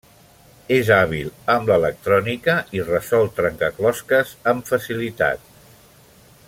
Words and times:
És 0.77 0.87
hàbil 0.95 1.27
amb 1.55 1.69
l'electrònica 1.71 2.57
i 2.79 2.83
resol 2.89 3.31
trencaclosques 3.41 4.35
amb 4.55 4.69
facilitat. 4.73 5.49